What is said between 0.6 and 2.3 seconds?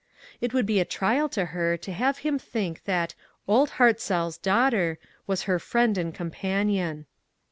be a trial to her to have